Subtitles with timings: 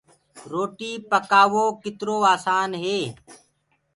[0.51, 2.97] روٽيٚ پڪآوو ڪترو آسآني